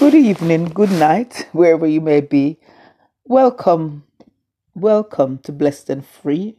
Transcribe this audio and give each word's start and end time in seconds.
Good 0.00 0.14
evening, 0.14 0.64
good 0.64 0.92
night, 0.92 1.46
wherever 1.52 1.86
you 1.86 2.00
may 2.00 2.22
be. 2.22 2.56
Welcome, 3.26 4.04
welcome 4.74 5.36
to 5.40 5.52
Blessed 5.52 5.90
and 5.90 6.06
Free, 6.06 6.56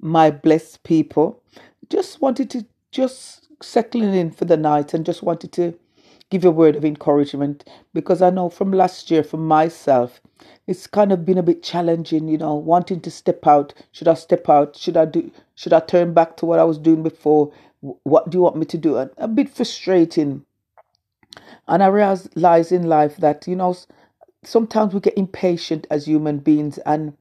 my 0.00 0.30
blessed 0.30 0.84
people. 0.84 1.42
Just 1.90 2.20
wanted 2.20 2.48
to 2.50 2.64
just 2.92 3.48
settling 3.60 4.14
in 4.14 4.30
for 4.30 4.44
the 4.44 4.56
night 4.56 4.94
and 4.94 5.04
just 5.04 5.24
wanted 5.24 5.50
to 5.54 5.76
give 6.30 6.44
you 6.44 6.50
a 6.50 6.52
word 6.52 6.76
of 6.76 6.84
encouragement 6.84 7.68
because 7.92 8.22
I 8.22 8.30
know 8.30 8.48
from 8.48 8.70
last 8.70 9.10
year, 9.10 9.24
for 9.24 9.36
myself, 9.36 10.20
it's 10.68 10.86
kind 10.86 11.10
of 11.10 11.24
been 11.24 11.38
a 11.38 11.42
bit 11.42 11.64
challenging, 11.64 12.28
you 12.28 12.38
know, 12.38 12.54
wanting 12.54 13.00
to 13.00 13.10
step 13.10 13.48
out. 13.48 13.74
Should 13.90 14.06
I 14.06 14.14
step 14.14 14.48
out? 14.48 14.76
Should 14.76 14.96
I 14.96 15.06
do? 15.06 15.32
Should 15.56 15.72
I 15.72 15.80
turn 15.80 16.14
back 16.14 16.36
to 16.36 16.46
what 16.46 16.60
I 16.60 16.64
was 16.64 16.78
doing 16.78 17.02
before? 17.02 17.52
What 17.80 18.30
do 18.30 18.38
you 18.38 18.42
want 18.42 18.56
me 18.56 18.64
to 18.66 18.78
do? 18.78 18.96
A 18.96 19.26
bit 19.26 19.50
frustrating 19.50 20.44
and 21.68 21.82
I 21.82 21.86
realize 21.86 22.72
in 22.72 22.84
life 22.84 23.16
that, 23.18 23.46
you 23.46 23.56
know, 23.56 23.76
sometimes 24.44 24.94
we 24.94 25.00
get 25.00 25.16
impatient 25.16 25.86
as 25.90 26.06
human 26.06 26.38
beings 26.38 26.78
and 26.78 27.16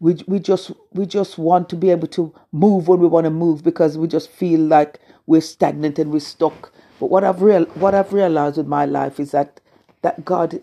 we, 0.00 0.16
we 0.26 0.38
just 0.38 0.70
we 0.92 1.06
just 1.06 1.38
want 1.38 1.68
to 1.70 1.76
be 1.76 1.90
able 1.90 2.06
to 2.08 2.32
move 2.52 2.88
when 2.88 3.00
we 3.00 3.08
want 3.08 3.24
to 3.24 3.30
move 3.30 3.64
because 3.64 3.98
we 3.98 4.06
just 4.06 4.30
feel 4.30 4.60
like 4.60 5.00
we're 5.26 5.40
stagnant 5.40 5.98
and 5.98 6.12
we're 6.12 6.20
stuck. 6.20 6.72
But 7.00 7.10
what 7.10 7.24
I've 7.24 7.42
real 7.42 7.64
what 7.74 7.94
I've 7.94 8.12
realized 8.12 8.58
with 8.58 8.66
my 8.66 8.84
life 8.84 9.18
is 9.18 9.32
that 9.32 9.60
that 10.02 10.24
God 10.24 10.60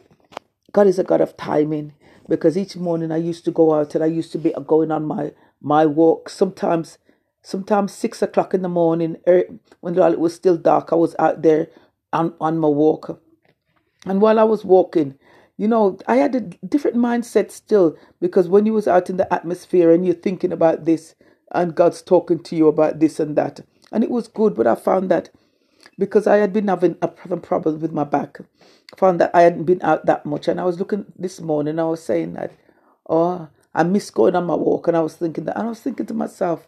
God 0.71 0.87
is 0.87 0.99
a 0.99 1.03
God 1.03 1.21
of 1.21 1.35
timing 1.37 1.93
because 2.29 2.57
each 2.57 2.75
morning 2.75 3.11
I 3.11 3.17
used 3.17 3.45
to 3.45 3.51
go 3.51 3.73
out 3.73 3.95
and 3.95 4.03
I 4.03 4.07
used 4.07 4.31
to 4.33 4.37
be 4.37 4.53
going 4.65 4.91
on 4.91 5.05
my 5.05 5.31
my 5.61 5.85
walk. 5.85 6.29
Sometimes 6.29 6.97
sometimes 7.41 7.93
six 7.93 8.21
o'clock 8.21 8.53
in 8.53 8.61
the 8.61 8.69
morning 8.69 9.17
er, 9.27 9.43
when 9.81 9.97
it 9.97 10.19
was 10.19 10.33
still 10.33 10.57
dark, 10.57 10.91
I 10.91 10.95
was 10.95 11.15
out 11.19 11.41
there 11.41 11.67
on, 12.15 12.33
on 12.39 12.57
my 12.57 12.67
walk. 12.67 13.21
And 14.05 14.21
while 14.21 14.39
I 14.39 14.43
was 14.43 14.63
walking, 14.63 15.15
you 15.57 15.67
know, 15.67 15.97
I 16.07 16.15
had 16.17 16.35
a 16.35 16.41
different 16.41 16.97
mindset 16.97 17.51
still 17.51 17.97
because 18.19 18.47
when 18.47 18.65
you 18.65 18.73
was 18.73 18.87
out 18.87 19.09
in 19.09 19.17
the 19.17 19.31
atmosphere 19.33 19.91
and 19.91 20.05
you're 20.05 20.15
thinking 20.15 20.51
about 20.51 20.85
this 20.85 21.15
and 21.51 21.75
God's 21.75 22.01
talking 22.01 22.39
to 22.43 22.55
you 22.55 22.67
about 22.67 22.99
this 22.99 23.19
and 23.19 23.35
that. 23.35 23.61
And 23.91 24.03
it 24.03 24.09
was 24.09 24.27
good, 24.27 24.55
but 24.55 24.67
I 24.67 24.75
found 24.75 25.09
that 25.11 25.29
because 25.97 26.27
I 26.27 26.37
had 26.37 26.51
been 26.51 26.67
having 26.67 26.97
a 27.01 27.07
problem 27.07 27.79
with 27.79 27.91
my 27.93 28.03
back, 28.03 28.39
found 28.97 29.21
that 29.21 29.31
I 29.33 29.41
hadn't 29.41 29.63
been 29.63 29.81
out 29.81 30.05
that 30.05 30.25
much. 30.25 30.47
And 30.47 30.59
I 30.59 30.65
was 30.65 30.79
looking 30.79 31.05
this 31.17 31.39
morning, 31.39 31.79
I 31.79 31.85
was 31.85 32.03
saying 32.03 32.33
that, 32.33 32.51
oh, 33.07 33.49
I 33.73 33.83
miss 33.83 34.09
going 34.09 34.35
on 34.35 34.45
my 34.45 34.55
walk. 34.55 34.87
And 34.87 34.97
I 34.97 35.01
was 35.01 35.15
thinking 35.15 35.45
that, 35.45 35.57
and 35.57 35.67
I 35.67 35.69
was 35.69 35.79
thinking 35.79 36.05
to 36.07 36.13
myself, 36.13 36.67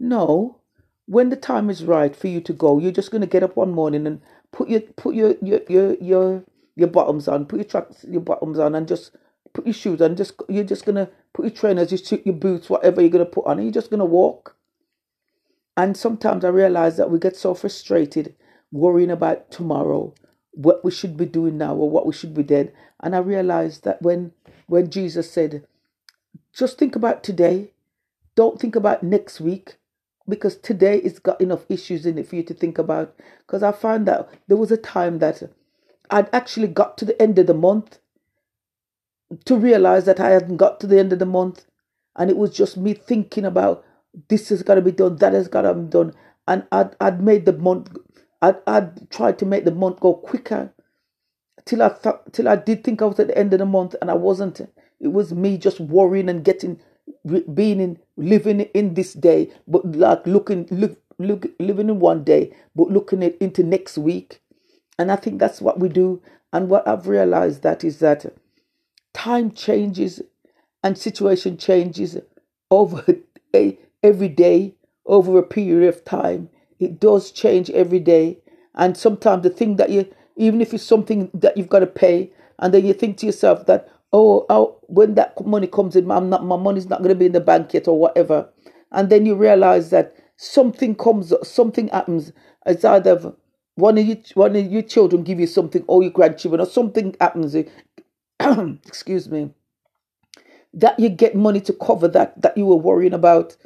no, 0.00 0.60
when 1.06 1.28
the 1.28 1.36
time 1.36 1.68
is 1.68 1.84
right 1.84 2.16
for 2.16 2.28
you 2.28 2.40
to 2.40 2.52
go, 2.52 2.78
you're 2.78 2.92
just 2.92 3.10
going 3.10 3.20
to 3.20 3.26
get 3.26 3.42
up 3.42 3.56
one 3.56 3.70
morning 3.72 4.06
and 4.06 4.22
put 4.54 4.68
your 4.70 4.80
put 4.80 5.14
your 5.14 5.34
your 5.42 5.60
your 5.68 5.94
your, 5.96 6.44
your 6.76 6.88
bottoms 6.88 7.28
on, 7.28 7.46
put 7.46 7.58
your 7.58 7.64
tracks 7.64 8.04
your 8.08 8.22
bottoms 8.22 8.58
on, 8.58 8.74
and 8.76 8.88
just 8.88 9.10
put 9.52 9.66
your 9.66 9.74
shoes 9.74 10.00
on. 10.00 10.16
Just 10.16 10.40
you're 10.48 10.64
just 10.64 10.86
gonna 10.86 11.10
put 11.34 11.44
your 11.44 11.54
trainers, 11.54 11.90
your 11.92 12.20
your 12.24 12.36
boots, 12.36 12.70
whatever 12.70 13.00
you're 13.00 13.10
gonna 13.10 13.26
put 13.26 13.46
on, 13.46 13.58
and 13.58 13.66
you're 13.66 13.74
just 13.74 13.90
gonna 13.90 14.04
walk. 14.04 14.56
And 15.76 15.96
sometimes 15.96 16.44
I 16.44 16.48
realize 16.48 16.96
that 16.96 17.10
we 17.10 17.18
get 17.18 17.36
so 17.36 17.52
frustrated 17.54 18.36
worrying 18.70 19.10
about 19.10 19.50
tomorrow, 19.50 20.14
what 20.52 20.84
we 20.84 20.90
should 20.92 21.16
be 21.16 21.26
doing 21.26 21.58
now, 21.58 21.74
or 21.74 21.90
what 21.90 22.06
we 22.06 22.12
should 22.12 22.34
be 22.34 22.44
dead. 22.44 22.72
And 23.00 23.14
I 23.14 23.18
realized 23.18 23.84
that 23.84 24.00
when 24.00 24.32
when 24.68 24.88
Jesus 24.90 25.30
said, 25.30 25.66
just 26.54 26.78
think 26.78 26.94
about 26.94 27.24
today, 27.24 27.72
don't 28.36 28.60
think 28.60 28.76
about 28.76 29.02
next 29.02 29.40
week, 29.40 29.78
because 30.28 30.56
today 30.56 30.98
it's 30.98 31.18
got 31.18 31.40
enough 31.40 31.64
issues 31.68 32.06
in 32.06 32.18
it 32.18 32.26
for 32.28 32.36
you 32.36 32.42
to 32.44 32.54
think 32.54 32.78
about. 32.78 33.14
Because 33.46 33.62
I 33.62 33.72
found 33.72 34.06
that 34.06 34.28
there 34.48 34.56
was 34.56 34.72
a 34.72 34.76
time 34.76 35.18
that 35.18 35.42
I'd 36.10 36.32
actually 36.34 36.68
got 36.68 36.98
to 36.98 37.04
the 37.04 37.20
end 37.20 37.38
of 37.38 37.46
the 37.46 37.54
month 37.54 37.98
to 39.44 39.56
realize 39.56 40.04
that 40.04 40.20
I 40.20 40.30
hadn't 40.30 40.56
got 40.58 40.80
to 40.80 40.86
the 40.86 40.98
end 40.98 41.12
of 41.12 41.18
the 41.18 41.26
month, 41.26 41.64
and 42.16 42.30
it 42.30 42.36
was 42.36 42.54
just 42.54 42.76
me 42.76 42.94
thinking 42.94 43.44
about 43.44 43.84
this 44.28 44.48
has 44.50 44.62
got 44.62 44.76
to 44.76 44.82
be 44.82 44.92
done, 44.92 45.16
that 45.16 45.32
has 45.32 45.48
got 45.48 45.62
to 45.62 45.74
be 45.74 45.88
done, 45.88 46.14
and 46.46 46.64
I'd, 46.70 46.94
I'd 47.00 47.22
made 47.22 47.46
the 47.46 47.52
month, 47.52 47.96
I'd, 48.42 48.56
I'd 48.66 49.10
tried 49.10 49.38
to 49.40 49.46
make 49.46 49.64
the 49.64 49.72
month 49.72 50.00
go 50.00 50.14
quicker 50.14 50.72
till 51.64 51.82
I 51.82 51.88
thought, 51.88 52.32
till 52.32 52.48
I 52.48 52.56
did 52.56 52.84
think 52.84 53.02
I 53.02 53.06
was 53.06 53.18
at 53.18 53.28
the 53.28 53.38
end 53.38 53.52
of 53.52 53.58
the 53.58 53.66
month, 53.66 53.94
and 54.00 54.10
I 54.10 54.14
wasn't. 54.14 54.60
It 55.00 55.08
was 55.08 55.34
me 55.34 55.58
just 55.58 55.80
worrying 55.80 56.28
and 56.28 56.44
getting 56.44 56.80
being 57.54 57.80
in 57.80 57.98
living 58.16 58.60
in 58.60 58.94
this 58.94 59.14
day, 59.14 59.50
but 59.66 59.84
like 59.96 60.26
looking 60.26 60.66
look 60.70 60.98
look 61.18 61.46
living 61.58 61.88
in 61.88 62.00
one 62.00 62.24
day, 62.24 62.54
but 62.74 62.90
looking 62.90 63.22
at 63.22 63.36
into 63.38 63.62
next 63.62 63.98
week. 63.98 64.40
And 64.98 65.10
I 65.10 65.16
think 65.16 65.38
that's 65.38 65.60
what 65.60 65.80
we 65.80 65.88
do. 65.88 66.22
And 66.52 66.68
what 66.68 66.86
I've 66.86 67.08
realized 67.08 67.62
that 67.62 67.82
is 67.82 67.98
that 67.98 68.26
time 69.12 69.50
changes 69.50 70.22
and 70.82 70.96
situation 70.98 71.56
changes 71.56 72.18
over 72.70 73.04
a, 73.54 73.78
every 74.02 74.28
day, 74.28 74.74
over 75.06 75.38
a 75.38 75.42
period 75.42 75.88
of 75.88 76.04
time. 76.04 76.50
It 76.78 77.00
does 77.00 77.32
change 77.32 77.70
every 77.70 78.00
day. 78.00 78.38
And 78.74 78.96
sometimes 78.96 79.42
the 79.42 79.50
thing 79.50 79.76
that 79.76 79.90
you, 79.90 80.12
even 80.36 80.60
if 80.60 80.74
it's 80.74 80.84
something 80.84 81.30
that 81.34 81.56
you've 81.56 81.68
got 81.68 81.80
to 81.80 81.86
pay, 81.86 82.32
and 82.58 82.72
then 82.72 82.86
you 82.86 82.92
think 82.92 83.16
to 83.18 83.26
yourself 83.26 83.66
that, 83.66 83.88
oh, 84.14 84.46
oh 84.48 84.78
when 84.88 85.16
that 85.16 85.34
money 85.46 85.66
comes 85.66 85.96
in, 85.96 86.10
I'm 86.10 86.30
not, 86.30 86.44
my 86.44 86.56
money's 86.56 86.88
not 86.88 87.00
going 87.00 87.10
to 87.10 87.16
be 87.16 87.26
in 87.26 87.32
the 87.32 87.40
bank 87.40 87.74
yet 87.74 87.88
or 87.88 87.98
whatever. 87.98 88.48
And 88.92 89.10
then 89.10 89.26
you 89.26 89.34
realize 89.34 89.90
that 89.90 90.16
something 90.36 90.94
comes, 90.94 91.34
something 91.42 91.88
happens. 91.88 92.32
It's 92.66 92.84
either 92.86 93.34
one 93.76 93.98
of 93.98 94.06
you, 94.06 94.22
one 94.34 94.56
of 94.56 94.72
your 94.72 94.82
children 94.82 95.24
give 95.24 95.40
you 95.40 95.48
something, 95.48 95.84
or 95.88 96.02
your 96.02 96.12
grandchildren, 96.12 96.62
or 96.62 96.66
something 96.66 97.16
happens. 97.20 97.56
Eh, 97.56 97.64
excuse 98.86 99.28
me. 99.28 99.50
That 100.72 100.98
you 101.00 101.08
get 101.08 101.36
money 101.36 101.60
to 101.62 101.72
cover 101.72 102.08
that 102.08 102.40
that 102.42 102.56
you 102.56 102.66
were 102.66 102.76
worrying 102.76 103.14
about. 103.14 103.56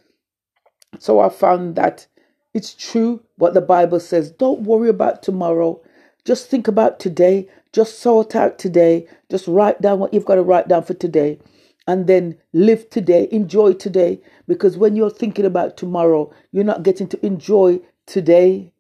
So 0.99 1.21
I 1.21 1.29
found 1.29 1.77
that 1.77 2.07
it's 2.55 2.75
true 2.75 3.23
what 3.37 3.55
the 3.55 3.61
Bible 3.61 4.01
says. 4.01 4.31
Don't 4.33 4.63
worry 4.63 4.89
about 4.89 5.23
tomorrow. 5.23 5.81
Just 6.25 6.49
think 6.49 6.69
about 6.69 7.01
today. 7.01 7.49
Just 7.73 8.01
sort 8.01 8.35
out 8.37 8.59
today. 8.59 9.07
Just 9.31 9.49
write 9.49 9.81
down 9.81 9.99
what 9.99 10.13
you've 10.13 10.25
got 10.25 10.37
to 10.37 10.43
write 10.43 10.69
down 10.69 10.85
for 10.85 10.95
today. 10.95 11.39
And 11.87 12.07
then 12.07 12.37
live 12.53 12.91
today. 12.91 13.29
Enjoy 13.31 13.73
today. 13.73 14.21
Because 14.47 14.77
when 14.77 14.97
you're 14.97 15.11
thinking 15.11 15.45
about 15.45 15.77
tomorrow, 15.77 16.33
you're 16.53 16.65
not 16.65 16.83
getting 16.83 17.09
to 17.09 17.27
enjoy 17.27 17.81
today. 18.07 18.73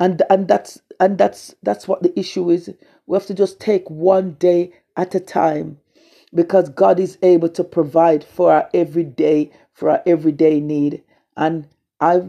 And 0.00 0.22
and 0.30 0.48
that's 0.48 0.80
and 1.00 1.18
that's 1.18 1.54
that's 1.62 1.88
what 1.88 2.02
the 2.02 2.18
issue 2.18 2.50
is. 2.50 2.70
We 3.06 3.16
have 3.16 3.26
to 3.26 3.34
just 3.34 3.60
take 3.60 3.88
one 3.90 4.32
day 4.32 4.72
at 4.96 5.14
a 5.14 5.20
time 5.20 5.78
because 6.34 6.68
God 6.68 7.00
is 7.00 7.18
able 7.22 7.48
to 7.50 7.64
provide 7.64 8.24
for 8.24 8.52
our 8.52 8.68
everyday 8.74 9.50
for 9.72 9.90
our 9.90 10.02
everyday 10.06 10.60
need. 10.60 11.02
And 11.36 11.68
I 12.00 12.22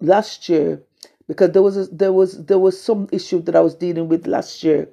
last 0.00 0.48
year 0.48 0.82
because 1.28 1.50
there 1.52 1.62
was 1.62 1.76
a, 1.76 1.86
there 1.86 2.12
was 2.12 2.44
there 2.46 2.58
was 2.58 2.80
some 2.80 3.08
issue 3.12 3.40
that 3.42 3.56
I 3.56 3.60
was 3.60 3.74
dealing 3.74 4.08
with 4.08 4.26
last 4.26 4.62
year 4.62 4.88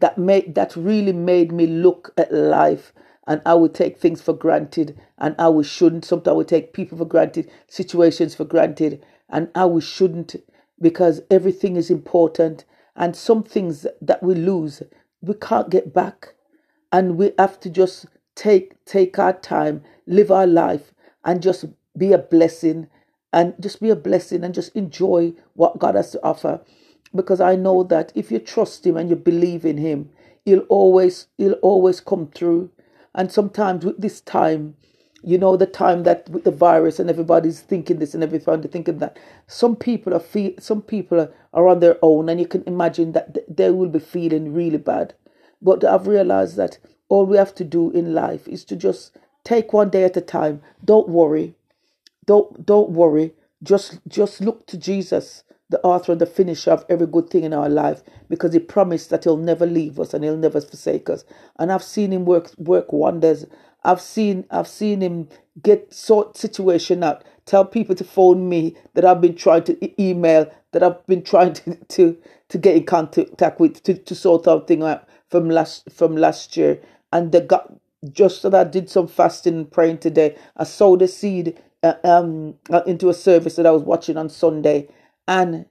that 0.00 0.18
made 0.18 0.54
that 0.54 0.76
really 0.76 1.12
made 1.12 1.52
me 1.52 1.66
look 1.66 2.12
at 2.16 2.32
life 2.32 2.92
and 3.26 3.42
I 3.44 3.54
would 3.54 3.74
take 3.74 3.98
things 3.98 4.20
for 4.22 4.32
granted 4.32 4.98
and 5.18 5.34
I 5.38 5.48
we 5.48 5.64
shouldn't. 5.64 6.04
Sometimes 6.04 6.32
I 6.32 6.36
would 6.36 6.48
take 6.48 6.72
people 6.72 6.98
for 6.98 7.04
granted, 7.04 7.50
situations 7.68 8.34
for 8.34 8.44
granted, 8.44 9.04
and 9.28 9.48
I 9.54 9.66
we 9.66 9.80
shouldn't 9.80 10.36
because 10.80 11.22
everything 11.30 11.76
is 11.76 11.90
important 11.90 12.64
and 12.94 13.16
some 13.16 13.42
things 13.42 13.86
that 14.00 14.22
we 14.22 14.34
lose 14.34 14.82
we 15.22 15.34
can't 15.34 15.70
get 15.70 15.92
back 15.92 16.34
and 16.92 17.16
we 17.16 17.32
have 17.38 17.58
to 17.60 17.70
just 17.70 18.06
take 18.34 18.82
take 18.84 19.18
our 19.18 19.32
time, 19.32 19.82
live 20.06 20.30
our 20.30 20.46
life 20.46 20.92
and 21.24 21.42
just 21.42 21.64
be 21.96 22.12
a 22.12 22.18
blessing 22.18 22.88
and 23.36 23.54
just 23.60 23.82
be 23.82 23.90
a 23.90 23.96
blessing 23.96 24.42
and 24.44 24.54
just 24.54 24.74
enjoy 24.74 25.34
what 25.54 25.78
God 25.78 25.94
has 25.94 26.10
to 26.12 26.24
offer 26.24 26.62
because 27.14 27.40
I 27.40 27.56
know 27.56 27.82
that 27.84 28.12
if 28.14 28.32
you 28.32 28.38
trust 28.38 28.86
him 28.86 28.96
and 28.96 29.10
you 29.10 29.16
believe 29.16 29.64
in 29.66 29.78
him, 29.78 30.10
he'll 30.44 30.66
always 30.68 31.28
he'll 31.38 31.54
always 31.54 32.00
come 32.00 32.28
through. 32.28 32.70
And 33.14 33.32
sometimes 33.32 33.84
with 33.84 34.00
this 34.00 34.20
time, 34.22 34.76
you 35.22 35.38
know, 35.38 35.56
the 35.56 35.66
time 35.66 36.04
that 36.04 36.28
with 36.30 36.44
the 36.44 36.52
virus 36.52 37.00
and 37.00 37.10
everybody's 37.10 37.60
thinking 37.60 37.98
this 37.98 38.14
and 38.14 38.22
everybody 38.22 38.68
thinking 38.68 38.98
that, 39.00 39.18
some 39.46 39.76
people 39.76 40.14
are 40.14 40.20
feel 40.20 40.52
some 40.60 40.82
people 40.82 41.28
are 41.54 41.68
on 41.68 41.80
their 41.80 41.98
own, 42.02 42.30
and 42.30 42.40
you 42.40 42.46
can 42.46 42.64
imagine 42.66 43.12
that 43.12 43.38
they 43.54 43.70
will 43.70 43.90
be 43.90 43.98
feeling 43.98 44.54
really 44.54 44.78
bad. 44.78 45.14
But 45.62 45.84
I've 45.84 46.06
realized 46.06 46.56
that 46.56 46.78
all 47.08 47.26
we 47.26 47.36
have 47.38 47.54
to 47.56 47.64
do 47.64 47.90
in 47.90 48.14
life 48.14 48.48
is 48.48 48.64
to 48.66 48.76
just 48.76 49.16
take 49.44 49.74
one 49.74 49.90
day 49.90 50.04
at 50.04 50.16
a 50.16 50.22
time. 50.22 50.62
Don't 50.84 51.08
worry. 51.08 51.55
Don't 52.26 52.66
don't 52.66 52.90
worry. 52.90 53.34
Just 53.62 54.00
just 54.08 54.40
look 54.40 54.66
to 54.68 54.78
Jesus 54.78 55.44
the 55.70 55.80
author 55.82 56.12
and 56.12 56.20
the 56.20 56.26
finisher 56.26 56.70
of 56.72 56.84
every 56.88 57.06
good 57.06 57.30
thing 57.30 57.44
in 57.44 57.52
our 57.54 57.68
life 57.68 58.02
because 58.28 58.52
he 58.52 58.58
promised 58.60 59.10
that 59.10 59.24
he'll 59.24 59.36
never 59.36 59.66
leave 59.66 59.98
us 60.00 60.14
and 60.14 60.24
he'll 60.24 60.36
never 60.36 60.60
forsake 60.60 61.10
us 61.10 61.24
and 61.58 61.72
i've 61.72 61.82
seen 61.82 62.12
him 62.12 62.24
work 62.24 62.52
work 62.58 62.92
wonders 62.92 63.46
i've 63.84 64.00
seen 64.00 64.44
i've 64.50 64.68
seen 64.68 65.00
him 65.02 65.28
get 65.62 65.92
sort 65.92 66.36
situation 66.36 67.02
out 67.04 67.24
tell 67.46 67.64
people 67.64 67.94
to 67.96 68.04
phone 68.04 68.48
me 68.48 68.76
that 68.94 69.04
i've 69.04 69.20
been 69.20 69.34
trying 69.34 69.64
to 69.64 70.02
email 70.02 70.50
that 70.72 70.82
i've 70.84 71.06
been 71.06 71.22
trying 71.22 71.52
to 71.52 71.74
to, 71.88 72.16
to 72.48 72.58
get 72.58 72.76
in 72.76 72.84
contact 72.84 73.60
with 73.60 73.82
to, 73.82 73.94
to 73.94 74.14
sort 74.14 74.46
out 74.48 74.68
thing 74.68 74.82
out 74.82 75.08
from 75.30 75.50
last 75.50 75.90
from 75.92 76.16
last 76.16 76.56
year, 76.56 76.80
and 77.12 77.32
the 77.32 77.40
God 77.42 77.80
just 78.12 78.42
that 78.42 78.54
I 78.54 78.64
did 78.64 78.88
some 78.90 79.08
fasting 79.08 79.56
and 79.56 79.72
praying 79.72 79.98
today. 79.98 80.36
I 80.56 80.64
sowed 80.64 81.02
a 81.02 81.08
seed 81.08 81.60
uh, 81.86 81.94
um 82.04 82.56
uh, 82.70 82.82
into 82.86 83.10
a 83.10 83.14
service 83.14 83.56
that 83.56 83.66
I 83.66 83.72
was 83.72 83.82
watching 83.84 84.18
on 84.18 84.30
Sunday, 84.30 84.88
and 85.28 85.66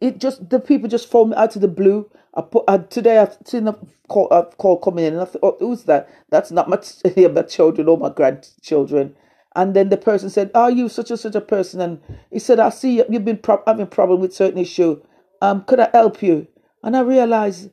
it 0.00 0.18
just 0.20 0.50
the 0.50 0.60
people 0.60 0.88
just 0.88 1.10
phoned 1.10 1.30
me 1.32 1.36
out 1.36 1.56
of 1.56 1.62
the 1.62 1.68
blue. 1.68 2.10
I 2.34 2.42
put 2.42 2.64
uh, 2.68 2.78
today 2.78 3.18
I've 3.18 3.36
seen 3.46 3.68
a 3.68 3.78
call, 4.08 4.28
a 4.30 4.46
call 4.46 4.78
coming 4.78 5.06
in, 5.06 5.14
and 5.14 5.22
I 5.22 5.26
thought, 5.26 5.40
oh, 5.42 5.56
who's 5.60 5.84
that? 5.84 6.08
That's 6.30 6.52
not 6.52 6.68
my 6.68 6.80
yeah, 7.16 7.28
my 7.28 7.42
children 7.42 7.88
or 7.88 7.98
my 7.98 8.10
grandchildren. 8.10 9.16
And 9.56 9.74
then 9.74 9.90
the 9.90 9.98
person 9.98 10.30
said, 10.30 10.50
"Are 10.54 10.70
you 10.70 10.88
such 10.88 11.10
and 11.10 11.20
such 11.20 11.36
a 11.36 11.42
person?" 11.42 11.80
And 11.80 12.00
he 12.32 12.40
said, 12.40 12.60
"I 12.60 12.70
see 12.70 13.04
you've 13.10 13.26
been 13.26 13.38
pro- 13.38 13.64
having 13.66 13.88
problem 13.88 14.20
with 14.20 14.34
certain 14.34 14.60
issue. 14.60 15.02
Um, 15.42 15.64
could 15.64 15.80
I 15.80 15.90
help 15.92 16.22
you?" 16.22 16.48
And 16.84 16.96
I 16.96 17.02
realized 17.02 17.70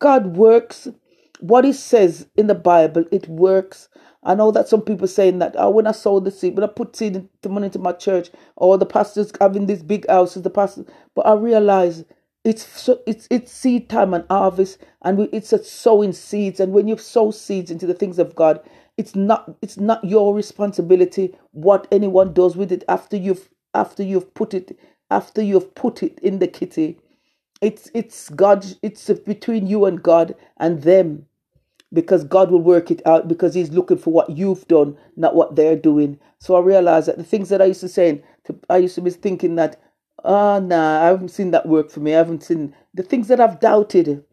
God 0.00 0.36
works. 0.36 0.88
What 1.40 1.66
He 1.66 1.74
says 1.74 2.28
in 2.36 2.48
the 2.48 2.56
Bible, 2.56 3.06
it 3.12 3.28
works. 3.28 3.89
I 4.22 4.34
know 4.34 4.50
that 4.52 4.68
some 4.68 4.82
people 4.82 5.08
saying 5.08 5.38
that 5.40 5.54
oh, 5.58 5.70
when 5.70 5.86
I 5.86 5.92
sow 5.92 6.20
the 6.20 6.30
seed, 6.30 6.54
when 6.56 6.64
I 6.64 6.68
put 6.68 6.96
seed 6.96 7.28
the 7.42 7.48
money 7.48 7.66
into 7.66 7.78
my 7.78 7.92
church, 7.92 8.30
or 8.56 8.78
the 8.78 8.86
pastors 8.86 9.32
having 9.40 9.66
these 9.66 9.82
big 9.82 10.06
houses, 10.08 10.42
the 10.42 10.50
pastor. 10.50 10.84
But 11.14 11.26
I 11.26 11.34
realize 11.34 12.04
it's 12.44 12.66
so 12.66 13.00
it's 13.06 13.28
it's 13.30 13.52
seed 13.52 13.88
time 13.88 14.14
and 14.14 14.24
harvest, 14.30 14.78
and 15.02 15.18
we, 15.18 15.24
it's 15.32 15.52
a 15.52 15.64
sowing 15.64 16.12
seeds. 16.12 16.60
And 16.60 16.72
when 16.72 16.88
you 16.88 16.98
sow 16.98 17.30
seeds 17.30 17.70
into 17.70 17.86
the 17.86 17.94
things 17.94 18.18
of 18.18 18.34
God, 18.34 18.60
it's 18.98 19.16
not 19.16 19.56
it's 19.62 19.78
not 19.78 20.04
your 20.04 20.34
responsibility 20.34 21.34
what 21.52 21.88
anyone 21.90 22.34
does 22.34 22.56
with 22.56 22.72
it 22.72 22.84
after 22.88 23.16
you've 23.16 23.48
after 23.74 24.02
you've 24.02 24.34
put 24.34 24.54
it 24.54 24.78
after 25.10 25.42
you've 25.42 25.74
put 25.74 26.02
it 26.02 26.18
in 26.20 26.40
the 26.40 26.48
kitty. 26.48 26.98
It's 27.62 27.90
it's 27.94 28.28
God. 28.30 28.66
It's 28.82 29.08
between 29.10 29.66
you 29.66 29.86
and 29.86 30.02
God 30.02 30.34
and 30.58 30.82
them 30.82 31.26
because 31.92 32.24
God 32.24 32.50
will 32.50 32.62
work 32.62 32.90
it 32.90 33.02
out 33.06 33.28
because 33.28 33.54
He's 33.54 33.70
looking 33.70 33.98
for 33.98 34.12
what 34.12 34.30
you've 34.30 34.66
done, 34.68 34.96
not 35.16 35.34
what 35.34 35.56
they're 35.56 35.76
doing. 35.76 36.18
So 36.38 36.54
I 36.56 36.60
realized 36.60 37.08
that 37.08 37.18
the 37.18 37.24
things 37.24 37.48
that 37.48 37.62
I 37.62 37.66
used 37.66 37.80
to 37.80 37.88
say, 37.88 38.22
I 38.68 38.78
used 38.78 38.94
to 38.96 39.00
be 39.00 39.10
thinking 39.10 39.56
that, 39.56 39.80
ah, 40.24 40.56
oh, 40.56 40.60
nah, 40.60 41.02
I 41.02 41.06
haven't 41.06 41.30
seen 41.30 41.50
that 41.52 41.66
work 41.66 41.90
for 41.90 42.00
me. 42.00 42.14
I 42.14 42.18
haven't 42.18 42.44
seen 42.44 42.74
the 42.94 43.02
things 43.02 43.28
that 43.28 43.40
I've 43.40 43.60
doubted. 43.60 44.24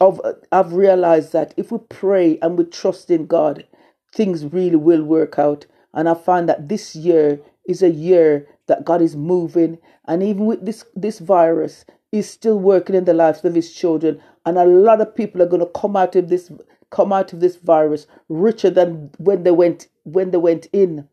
Of 0.00 0.20
I've 0.50 0.72
realized 0.72 1.32
that 1.32 1.54
if 1.56 1.70
we 1.70 1.78
pray 1.88 2.38
and 2.40 2.56
we 2.56 2.64
trust 2.64 3.10
in 3.10 3.26
God, 3.26 3.66
things 4.14 4.46
really 4.46 4.76
will 4.76 5.02
work 5.04 5.38
out. 5.38 5.66
And 5.92 6.08
I 6.08 6.14
find 6.14 6.48
that 6.48 6.68
this 6.68 6.96
year 6.96 7.40
is 7.66 7.82
a 7.82 7.90
year 7.90 8.48
that 8.66 8.84
God 8.84 9.02
is 9.02 9.16
moving, 9.16 9.78
and 10.06 10.22
even 10.22 10.46
with 10.46 10.64
this 10.64 10.84
this 10.96 11.18
virus, 11.18 11.84
He's 12.10 12.28
still 12.28 12.58
working 12.58 12.96
in 12.96 13.04
the 13.04 13.14
lives 13.14 13.44
of 13.44 13.54
His 13.54 13.72
children. 13.72 14.20
And 14.46 14.58
a 14.58 14.64
lot 14.64 15.00
of 15.00 15.14
people 15.14 15.42
are 15.42 15.46
going 15.46 15.60
to 15.60 15.80
come 15.80 15.96
out 15.96 16.16
of 16.16 16.28
this 16.28 16.50
come 16.92 17.12
out 17.12 17.34
of 17.34 17.40
this 17.40 17.56
virus 17.56 18.06
richer 18.30 18.70
than 18.70 19.10
when 19.18 19.44
they 19.44 19.52
went 19.52 19.88
when 20.04 20.32
they 20.32 20.38
went 20.38 20.68
in. 20.72 21.08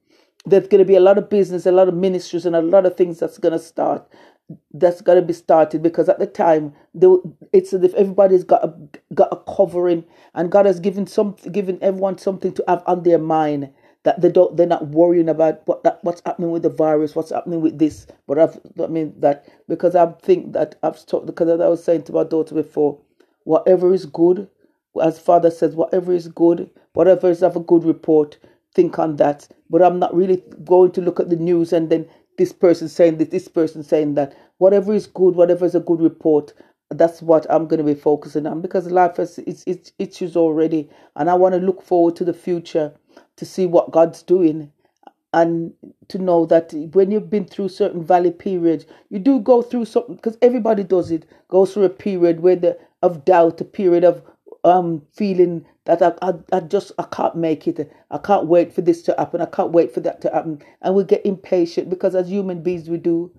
There's 0.45 0.67
going 0.69 0.79
to 0.79 0.85
be 0.85 0.95
a 0.97 1.01
lot 1.01 1.17
of 1.19 1.29
business, 1.29 1.65
a 1.67 1.73
lot 1.73 1.89
of 1.89 1.95
ministries, 1.95 2.45
and 2.45 2.55
a 2.55 2.61
lot 2.61 2.85
of 2.87 2.97
things 2.97 3.19
that's 3.19 3.39
going 3.39 3.53
to 3.53 3.59
start. 3.59 4.07
That's 4.73 5.01
going 5.01 5.19
to 5.19 5.25
be 5.25 5.33
started 5.33 5.83
because 5.83 6.09
at 6.09 6.19
the 6.19 6.27
time, 6.27 6.73
it's 7.53 7.73
as 7.73 7.83
if 7.83 7.95
everybody's 7.95 8.45
got 8.45 8.63
a 8.65 8.75
got 9.15 9.29
a 9.33 9.37
covering, 9.55 10.05
and 10.35 10.51
God 10.51 10.67
has 10.67 10.79
given 10.79 11.07
some 11.07 11.37
given 11.51 11.79
everyone 11.81 12.19
something 12.19 12.53
to 12.53 12.65
have 12.67 12.83
on 12.87 13.03
their 13.03 13.19
mind 13.19 13.71
that 14.03 14.21
they 14.21 14.31
don't 14.31 14.57
they're 14.57 14.67
not 14.67 14.87
worrying 14.89 15.29
about 15.29 15.61
what 15.67 15.83
that 15.83 15.99
what's 16.03 16.21
happening 16.25 16.51
with 16.51 16.63
the 16.63 16.69
virus, 16.69 17.15
what's 17.15 17.31
happening 17.31 17.61
with 17.61 17.79
this. 17.79 18.07
But 18.27 18.39
I've 18.39 18.59
I 18.83 18.87
mean 18.87 19.13
that 19.19 19.47
because 19.69 19.95
I 19.95 20.07
think 20.23 20.53
that 20.53 20.75
I've 20.83 21.05
talked 21.05 21.27
because 21.27 21.49
I 21.61 21.67
was 21.67 21.83
saying 21.83 22.03
to 22.03 22.13
my 22.13 22.23
daughter 22.25 22.55
before, 22.55 22.99
whatever 23.45 23.93
is 23.93 24.05
good, 24.07 24.49
as 25.01 25.19
Father 25.19 25.51
says, 25.51 25.75
whatever 25.75 26.13
is 26.13 26.27
good, 26.27 26.69
whatever 26.93 27.29
is 27.29 27.43
of 27.43 27.55
a 27.55 27.59
good 27.61 27.83
report, 27.83 28.37
think 28.73 28.99
on 28.99 29.17
that. 29.17 29.47
But 29.69 29.81
I'm 29.81 29.99
not 29.99 30.15
really 30.15 30.43
going 30.63 30.91
to 30.93 31.01
look 31.01 31.19
at 31.19 31.29
the 31.29 31.35
news 31.35 31.73
and 31.73 31.89
then 31.89 32.07
this 32.37 32.53
person 32.53 32.87
saying 32.87 33.17
this, 33.17 33.29
this 33.29 33.47
person 33.47 33.83
saying 33.83 34.15
that. 34.15 34.35
Whatever 34.57 34.93
is 34.93 35.07
good, 35.07 35.35
whatever 35.35 35.65
is 35.65 35.75
a 35.75 35.79
good 35.79 36.01
report, 36.01 36.53
that's 36.89 37.21
what 37.21 37.45
I'm 37.49 37.67
going 37.67 37.77
to 37.77 37.93
be 37.93 37.99
focusing 37.99 38.45
on 38.47 38.61
because 38.61 38.91
life 38.91 39.19
is 39.19 39.37
its, 39.39 39.63
its 39.65 39.91
issues 39.99 40.35
already. 40.35 40.89
And 41.15 41.29
I 41.29 41.35
want 41.35 41.53
to 41.55 41.61
look 41.61 41.81
forward 41.81 42.15
to 42.17 42.25
the 42.25 42.33
future 42.33 42.93
to 43.35 43.45
see 43.45 43.65
what 43.65 43.91
God's 43.91 44.23
doing 44.23 44.71
and 45.33 45.73
to 46.07 46.17
know 46.17 46.45
that 46.47 46.73
when 46.93 47.11
you've 47.11 47.29
been 47.29 47.45
through 47.45 47.69
certain 47.69 48.03
valley 48.03 48.31
periods, 48.31 48.85
you 49.09 49.19
do 49.19 49.39
go 49.39 49.61
through 49.61 49.85
something 49.85 50.15
because 50.15 50.37
everybody 50.41 50.83
does 50.83 51.11
it, 51.11 51.25
goes 51.47 51.73
through 51.73 51.83
a 51.83 51.89
period 51.89 52.39
where 52.39 52.55
the 52.55 52.77
of 53.01 53.23
doubt, 53.25 53.61
a 53.61 53.65
period 53.65 54.03
of 54.03 54.23
um 54.63 55.01
feeling 55.13 55.65
that 55.85 56.01
I, 56.01 56.13
I, 56.21 56.33
I 56.53 56.59
just 56.61 56.91
I 56.99 57.03
can't 57.11 57.35
make 57.35 57.67
it. 57.67 57.91
I 58.11 58.17
can't 58.19 58.47
wait 58.47 58.73
for 58.73 58.81
this 58.81 59.01
to 59.03 59.15
happen. 59.17 59.41
I 59.41 59.47
can't 59.47 59.71
wait 59.71 59.93
for 59.93 60.01
that 60.01 60.21
to 60.21 60.31
happen. 60.31 60.61
And 60.81 60.95
we 60.95 61.03
get 61.03 61.25
impatient 61.25 61.89
because 61.89 62.15
as 62.15 62.29
human 62.29 62.61
beings 62.63 62.89
we 62.89 62.97
do. 62.97 63.31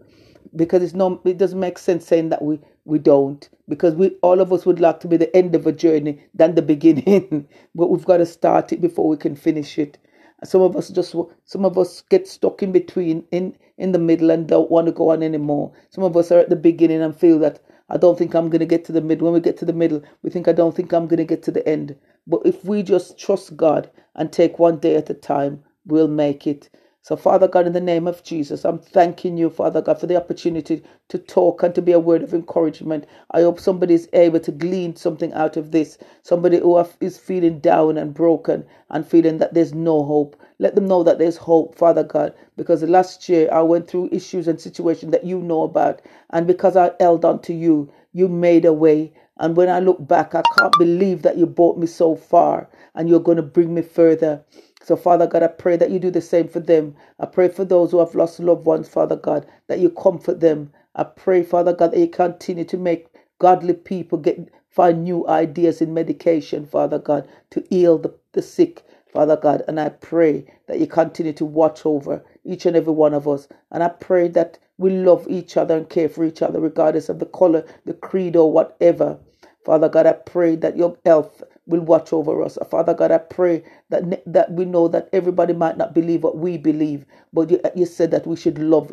Because 0.56 0.82
it's 0.82 0.94
no 0.94 1.20
it 1.24 1.38
doesn't 1.38 1.60
make 1.60 1.78
sense 1.78 2.06
saying 2.06 2.30
that 2.30 2.42
we 2.42 2.58
we 2.84 2.98
don't. 2.98 3.48
Because 3.68 3.94
we 3.94 4.10
all 4.22 4.40
of 4.40 4.52
us 4.52 4.66
would 4.66 4.80
like 4.80 5.00
to 5.00 5.08
be 5.08 5.16
the 5.16 5.34
end 5.36 5.54
of 5.54 5.66
a 5.66 5.72
journey 5.72 6.24
than 6.34 6.54
the 6.56 6.62
beginning. 6.62 7.48
but 7.74 7.88
we've 7.90 8.04
got 8.04 8.18
to 8.18 8.26
start 8.26 8.72
it 8.72 8.80
before 8.80 9.08
we 9.08 9.16
can 9.16 9.36
finish 9.36 9.78
it. 9.78 9.98
Some 10.44 10.62
of 10.62 10.76
us 10.76 10.88
just 10.88 11.14
some 11.44 11.64
of 11.64 11.78
us 11.78 12.02
get 12.10 12.26
stuck 12.26 12.62
in 12.62 12.72
between 12.72 13.24
in 13.30 13.56
in 13.78 13.92
the 13.92 13.98
middle 13.98 14.30
and 14.30 14.48
don't 14.48 14.70
want 14.70 14.86
to 14.86 14.92
go 14.92 15.10
on 15.10 15.22
anymore. 15.22 15.72
Some 15.90 16.04
of 16.04 16.16
us 16.16 16.32
are 16.32 16.38
at 16.40 16.50
the 16.50 16.56
beginning 16.56 17.02
and 17.02 17.16
feel 17.16 17.38
that 17.40 17.60
I 17.90 17.98
don't 17.98 18.18
think 18.18 18.34
I'm 18.34 18.50
going 18.50 18.60
to 18.60 18.66
get 18.66 18.84
to 18.86 18.92
the 18.92 19.02
middle. 19.02 19.26
When 19.26 19.34
we 19.34 19.40
get 19.40 19.58
to 19.58 19.66
the 19.66 19.74
middle, 19.74 20.02
we 20.22 20.30
think, 20.30 20.48
I 20.48 20.52
don't 20.52 20.76
think 20.76 20.92
I'm 20.92 21.08
going 21.08 21.18
to 21.18 21.24
get 21.24 21.42
to 21.44 21.52
the 21.52 21.68
end. 21.68 21.96
But 22.26 22.42
if 22.46 22.64
we 22.64 22.82
just 22.84 23.18
trust 23.18 23.56
God 23.56 23.90
and 24.16 24.32
take 24.32 24.58
one 24.58 24.78
day 24.78 24.96
at 24.96 25.10
a 25.10 25.14
time, 25.14 25.64
we'll 25.86 26.08
make 26.08 26.46
it. 26.46 26.70
So, 27.02 27.16
Father 27.16 27.48
God, 27.48 27.66
in 27.66 27.72
the 27.72 27.80
name 27.80 28.06
of 28.06 28.22
Jesus, 28.24 28.64
I'm 28.64 28.78
thanking 28.78 29.38
you, 29.38 29.50
Father 29.50 29.82
God, 29.82 29.98
for 30.00 30.06
the 30.06 30.16
opportunity 30.16 30.82
to 31.08 31.18
talk 31.18 31.62
and 31.62 31.74
to 31.74 31.82
be 31.82 31.92
a 31.92 32.00
word 32.00 32.22
of 32.22 32.34
encouragement. 32.34 33.06
I 33.32 33.42
hope 33.42 33.60
somebody 33.60 33.94
is 33.94 34.08
able 34.12 34.40
to 34.40 34.52
glean 34.52 34.96
something 34.96 35.32
out 35.32 35.56
of 35.56 35.72
this. 35.72 35.98
Somebody 36.24 36.58
who 36.60 36.84
is 37.00 37.18
feeling 37.18 37.60
down 37.60 37.98
and 37.98 38.14
broken 38.14 38.66
and 38.90 39.06
feeling 39.06 39.38
that 39.38 39.54
there's 39.54 39.74
no 39.74 40.04
hope. 40.04 40.36
Let 40.58 40.74
them 40.74 40.88
know 40.88 41.02
that 41.04 41.18
there's 41.18 41.38
hope, 41.38 41.74
Father 41.74 42.04
God, 42.04 42.34
because 42.58 42.82
last 42.82 43.28
year 43.30 43.48
I 43.52 43.62
went 43.62 43.88
through 43.88 44.10
issues 44.12 44.46
and 44.48 44.60
situations 44.60 45.12
that 45.12 45.24
you 45.24 45.40
know 45.40 45.62
about. 45.62 46.02
And 46.30 46.46
because 46.46 46.76
I 46.76 46.92
held 47.00 47.24
on 47.24 47.40
to 47.42 47.54
you, 47.54 47.90
you 48.12 48.28
made 48.28 48.66
a 48.66 48.74
way. 48.74 49.14
And 49.38 49.56
when 49.56 49.70
I 49.70 49.80
look 49.80 50.06
back, 50.06 50.34
I 50.34 50.42
can't 50.58 50.76
believe 50.78 51.22
that 51.22 51.38
you 51.38 51.46
brought 51.46 51.78
me 51.78 51.86
so 51.86 52.16
far 52.16 52.68
and 52.94 53.08
you're 53.08 53.20
going 53.20 53.38
to 53.38 53.42
bring 53.42 53.74
me 53.74 53.82
further. 53.82 54.44
So, 54.90 54.96
Father 54.96 55.28
God, 55.28 55.44
I 55.44 55.46
pray 55.46 55.76
that 55.76 55.92
you 55.92 56.00
do 56.00 56.10
the 56.10 56.20
same 56.20 56.48
for 56.48 56.58
them. 56.58 56.96
I 57.20 57.26
pray 57.28 57.48
for 57.48 57.64
those 57.64 57.92
who 57.92 58.00
have 58.00 58.16
lost 58.16 58.40
loved 58.40 58.66
ones, 58.66 58.88
Father 58.88 59.14
God, 59.14 59.46
that 59.68 59.78
you 59.78 59.88
comfort 59.88 60.40
them. 60.40 60.72
I 60.96 61.04
pray, 61.04 61.44
Father 61.44 61.72
God, 61.72 61.92
that 61.92 62.00
you 62.00 62.08
continue 62.08 62.64
to 62.64 62.76
make 62.76 63.06
godly 63.38 63.74
people 63.74 64.18
get 64.18 64.52
find 64.68 65.04
new 65.04 65.28
ideas 65.28 65.80
in 65.80 65.94
medication, 65.94 66.66
Father 66.66 66.98
God, 66.98 67.28
to 67.52 67.64
heal 67.70 67.98
the, 67.98 68.12
the 68.32 68.42
sick, 68.42 68.82
Father 69.12 69.36
God. 69.36 69.62
And 69.68 69.78
I 69.80 69.90
pray 69.90 70.44
that 70.66 70.80
you 70.80 70.88
continue 70.88 71.34
to 71.34 71.44
watch 71.44 71.86
over 71.86 72.24
each 72.44 72.66
and 72.66 72.76
every 72.76 72.92
one 72.92 73.14
of 73.14 73.28
us. 73.28 73.46
And 73.70 73.84
I 73.84 73.90
pray 73.90 74.26
that 74.30 74.58
we 74.76 74.90
love 74.90 75.24
each 75.30 75.56
other 75.56 75.76
and 75.78 75.88
care 75.88 76.08
for 76.08 76.24
each 76.24 76.42
other, 76.42 76.58
regardless 76.58 77.08
of 77.08 77.20
the 77.20 77.26
color, 77.26 77.64
the 77.86 77.94
creed, 77.94 78.34
or 78.34 78.52
whatever. 78.52 79.20
Father 79.64 79.88
God, 79.88 80.06
I 80.06 80.14
pray 80.14 80.56
that 80.56 80.76
your 80.76 80.98
health 81.06 81.44
will 81.70 81.82
watch 81.82 82.12
over 82.12 82.42
us. 82.44 82.58
Uh, 82.58 82.66
Father 82.66 82.94
God, 82.94 83.12
I 83.12 83.18
pray 83.18 83.64
that 83.90 84.24
that 84.26 84.52
we 84.52 84.66
know 84.66 84.88
that 84.88 85.10
everybody 85.14 85.54
might 85.54 85.78
not 85.78 85.94
believe 85.94 86.24
what 86.24 86.38
we 86.38 86.58
believe, 86.58 87.06
but 87.32 87.50
you, 87.50 87.60
uh, 87.64 87.70
you 87.76 87.86
said 87.86 88.12
that 88.12 88.26
we 88.28 88.36
should 88.36 88.58
love 88.60 88.92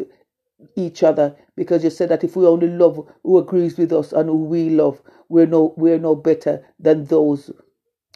each 0.77 1.03
other 1.03 1.35
because 1.55 1.83
you 1.83 1.91
said 1.91 2.09
that 2.09 2.23
if 2.23 2.35
we 2.37 2.45
only 2.47 2.69
love 2.69 3.07
who 3.23 3.39
agrees 3.39 3.77
with 3.77 3.93
us 3.93 4.13
and 4.13 4.29
who 4.29 4.37
we 4.45 4.69
love, 4.69 5.01
we're 5.29 5.47
no 5.47 5.73
we're 5.77 5.99
no 5.99 6.15
better 6.15 6.65
than 6.79 7.05
those 7.05 7.51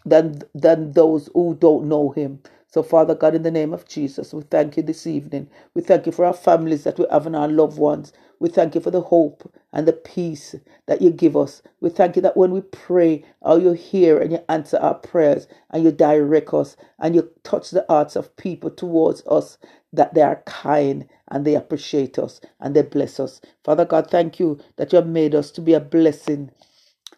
than 0.06 0.42
than 0.56 0.94
those 0.94 1.30
who 1.34 1.56
don't 1.60 1.88
know 1.88 2.12
him. 2.12 2.42
So, 2.72 2.84
Father 2.84 3.16
God, 3.16 3.36
in 3.36 3.44
the 3.44 3.52
name 3.52 3.74
of 3.74 3.88
Jesus, 3.88 4.34
we 4.34 4.44
thank 4.44 4.78
you 4.78 4.84
this 4.84 5.08
evening. 5.08 5.50
We 5.76 5.84
thank 5.84 6.06
you 6.08 6.14
for 6.14 6.26
our 6.26 6.34
families 6.34 6.86
that 6.86 7.00
we 7.00 7.08
have 7.12 7.28
and 7.28 7.36
our 7.36 7.50
loved 7.50 7.80
ones. 7.80 8.14
We 8.40 8.50
thank 8.50 8.76
you 8.76 8.82
for 8.82 8.92
the 8.92 9.02
hope 9.02 9.52
and 9.74 9.88
the 9.88 9.94
peace 9.94 10.56
that 10.88 11.02
you 11.02 11.12
give 11.12 11.38
us. 11.38 11.64
We 11.82 11.90
thank 11.92 12.18
you 12.18 12.24
that 12.24 12.38
when 12.38 12.52
we 12.52 12.62
pray, 12.62 13.26
how 13.44 13.58
you 13.58 13.74
hear 13.74 14.20
and 14.20 14.32
you 14.34 14.40
answer 14.50 14.78
our 14.80 14.96
prayers 14.96 15.48
and 15.72 15.84
you 15.84 15.92
direct 15.92 16.54
us 16.54 16.78
and 17.00 17.16
you 17.16 17.32
touch 17.44 17.72
the 17.72 17.86
hearts 17.90 18.18
of 18.18 18.36
people 18.38 18.72
towards 18.72 19.24
us, 19.28 19.58
that 19.94 20.14
they 20.16 20.24
are 20.24 20.44
kind 20.48 21.08
and 21.30 21.46
they 21.46 21.56
appreciate 21.56 22.20
us 22.20 22.42
and 22.62 22.76
they 22.76 22.84
bless 22.84 23.20
us. 23.20 23.42
Father 23.66 23.86
God, 23.86 24.12
thank 24.12 24.40
you 24.40 24.60
that 24.78 24.94
you 24.94 24.98
have 24.98 25.08
made 25.08 25.36
us 25.36 25.52
to 25.54 25.62
be 25.62 25.74
a 25.74 25.82
blessing 25.82 26.52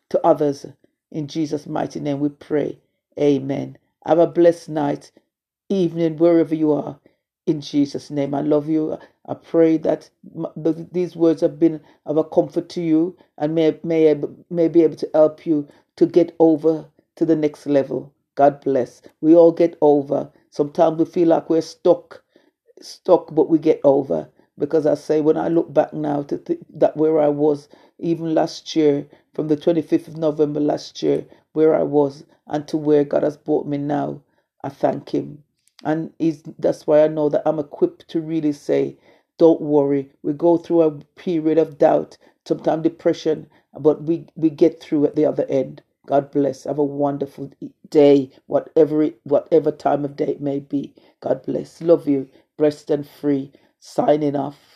to 0.09 0.25
others. 0.25 0.65
In 1.11 1.27
Jesus' 1.27 1.67
mighty 1.67 1.99
name 2.01 2.21
we 2.21 2.29
pray. 2.29 2.79
Amen. 3.19 3.77
Have 4.05 4.19
a 4.19 4.27
blessed 4.27 4.69
night, 4.69 5.11
evening, 5.73 6.17
wherever 6.17 6.55
you 6.55 6.73
are. 6.73 6.99
In 7.47 7.61
Jesus' 7.61 8.11
name, 8.11 8.33
I 8.35 8.41
love 8.41 8.69
you. 8.69 8.97
I 9.27 9.35
pray 9.35 9.77
that 9.79 10.09
these 10.93 11.15
words 11.15 11.41
have 11.41 11.59
been 11.59 11.81
of 12.05 12.17
a 12.17 12.23
comfort 12.25 12.69
to 12.71 12.81
you 12.81 13.17
and 13.37 13.55
may, 13.55 13.79
may, 13.83 14.15
may 14.49 14.69
be 14.69 14.83
able 14.83 14.97
to 14.97 15.09
help 15.13 15.45
you 15.45 15.67
to 15.97 16.05
get 16.07 16.35
over 16.39 16.85
to 17.17 17.25
the 17.25 17.35
next 17.35 17.67
level. 17.67 18.13
God 18.35 18.61
bless. 18.61 19.01
We 19.21 19.35
all 19.35 19.51
get 19.51 19.77
over. 19.81 20.31
Sometimes 20.51 20.99
we 20.99 21.05
feel 21.05 21.29
like 21.29 21.49
we're 21.49 21.61
stuck, 21.61 22.23
stuck, 22.81 23.33
but 23.35 23.49
we 23.49 23.59
get 23.59 23.81
over. 23.83 24.29
Because 24.57 24.85
I 24.85 24.95
say, 24.95 25.21
when 25.21 25.37
I 25.37 25.49
look 25.49 25.73
back 25.73 25.93
now 25.93 26.23
to 26.23 26.37
th- 26.37 26.59
that 26.75 26.97
where 26.97 27.19
I 27.21 27.29
was, 27.29 27.69
even 27.99 28.35
last 28.35 28.75
year, 28.75 29.07
from 29.33 29.49
the 29.49 29.57
25th 29.57 30.09
of 30.09 30.17
November 30.17 30.59
last 30.61 31.03
year, 31.03 31.25
where 31.53 31.75
I 31.75 31.83
was, 31.83 32.25
and 32.47 32.67
to 32.69 32.77
where 32.77 33.03
God 33.03 33.23
has 33.23 33.37
brought 33.37 33.67
me 33.67 33.77
now, 33.77 34.21
I 34.63 34.69
thank 34.69 35.09
Him. 35.13 35.43
And 35.83 36.13
he's, 36.19 36.43
that's 36.59 36.87
why 36.87 37.03
I 37.03 37.09
know 37.09 37.29
that 37.29 37.43
I'm 37.45 37.59
equipped 37.59 38.07
to 38.09 38.21
really 38.21 38.53
say, 38.53 38.97
don't 39.39 39.61
worry. 39.61 40.11
We 40.23 40.33
go 40.33 40.57
through 40.57 40.83
a 40.83 40.91
period 41.17 41.57
of 41.59 41.79
doubt, 41.79 42.17
sometimes 42.45 42.83
depression, 42.83 43.47
but 43.79 44.03
we, 44.03 44.27
we 44.35 44.49
get 44.51 44.81
through 44.81 45.05
at 45.05 45.15
the 45.15 45.25
other 45.25 45.45
end. 45.49 45.83
God 46.07 46.31
bless. 46.31 46.65
Have 46.65 46.79
a 46.79 46.83
wonderful 46.85 47.51
day, 47.89 48.31
whatever 48.47 49.03
it, 49.03 49.19
whatever 49.23 49.71
time 49.71 50.05
of 50.05 50.15
day 50.17 50.29
it 50.29 50.41
may 50.41 50.59
be. 50.59 50.93
God 51.21 51.43
bless. 51.45 51.81
Love 51.81 52.07
you. 52.07 52.29
Blessed 52.57 52.91
and 52.91 53.07
free. 53.07 53.51
Signing 53.79 54.35
off. 54.35 54.72